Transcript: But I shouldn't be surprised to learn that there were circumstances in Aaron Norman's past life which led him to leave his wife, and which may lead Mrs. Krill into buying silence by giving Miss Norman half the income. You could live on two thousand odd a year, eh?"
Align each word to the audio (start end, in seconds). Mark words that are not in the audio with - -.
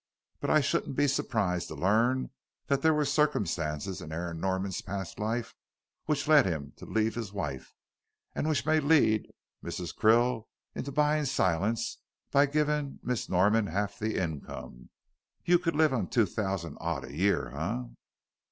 But 0.39 0.49
I 0.49 0.61
shouldn't 0.61 0.95
be 0.95 1.07
surprised 1.07 1.67
to 1.67 1.75
learn 1.75 2.31
that 2.65 2.81
there 2.81 2.91
were 2.95 3.05
circumstances 3.05 4.01
in 4.01 4.11
Aaron 4.11 4.39
Norman's 4.39 4.81
past 4.81 5.19
life 5.19 5.53
which 6.05 6.27
led 6.27 6.47
him 6.47 6.73
to 6.77 6.87
leave 6.87 7.13
his 7.13 7.31
wife, 7.31 7.75
and 8.33 8.49
which 8.49 8.65
may 8.65 8.79
lead 8.79 9.27
Mrs. 9.63 9.95
Krill 9.95 10.47
into 10.73 10.91
buying 10.91 11.25
silence 11.25 11.99
by 12.31 12.47
giving 12.47 12.97
Miss 13.03 13.29
Norman 13.29 13.67
half 13.67 13.99
the 13.99 14.15
income. 14.15 14.89
You 15.45 15.59
could 15.59 15.75
live 15.75 15.93
on 15.93 16.07
two 16.07 16.25
thousand 16.25 16.77
odd 16.81 17.03
a 17.03 17.15
year, 17.15 17.55
eh?" 17.55 17.83